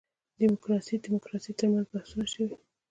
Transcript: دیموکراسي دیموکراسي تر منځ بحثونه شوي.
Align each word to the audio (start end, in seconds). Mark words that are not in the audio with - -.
دیموکراسي 0.39 0.95
دیموکراسي 1.05 1.51
تر 1.59 1.67
منځ 1.71 1.85
بحثونه 1.93 2.25
شوي. 2.33 2.55